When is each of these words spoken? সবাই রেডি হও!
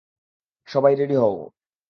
সবাই 0.67 0.93
রেডি 0.95 1.15
হও! 1.15 1.35